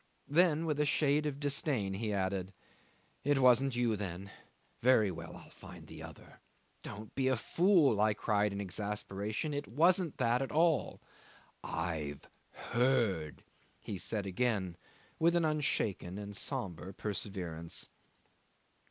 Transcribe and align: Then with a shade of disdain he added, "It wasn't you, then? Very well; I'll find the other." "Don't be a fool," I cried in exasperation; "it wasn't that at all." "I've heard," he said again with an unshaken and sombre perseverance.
Then 0.27 0.65
with 0.65 0.79
a 0.79 0.85
shade 0.87 1.27
of 1.27 1.39
disdain 1.39 1.93
he 1.93 2.11
added, 2.11 2.53
"It 3.23 3.37
wasn't 3.37 3.75
you, 3.75 3.95
then? 3.95 4.31
Very 4.81 5.11
well; 5.11 5.35
I'll 5.37 5.51
find 5.51 5.85
the 5.85 6.01
other." 6.01 6.39
"Don't 6.81 7.13
be 7.13 7.27
a 7.27 7.37
fool," 7.37 8.01
I 8.01 8.15
cried 8.15 8.51
in 8.51 8.59
exasperation; 8.59 9.53
"it 9.53 9.67
wasn't 9.67 10.17
that 10.17 10.41
at 10.41 10.51
all." 10.51 11.01
"I've 11.63 12.27
heard," 12.51 13.43
he 13.79 13.99
said 13.99 14.25
again 14.25 14.75
with 15.19 15.35
an 15.35 15.45
unshaken 15.45 16.17
and 16.17 16.35
sombre 16.35 16.95
perseverance. 16.95 17.87